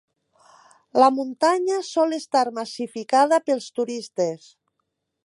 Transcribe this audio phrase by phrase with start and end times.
[1.01, 4.49] La muntanya sol estar massificada pels turistes.